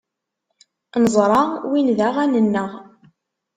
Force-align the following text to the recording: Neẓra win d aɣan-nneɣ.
Neẓra 1.01 1.41
win 1.69 1.87
d 1.97 1.99
aɣan-nneɣ. 2.07 2.71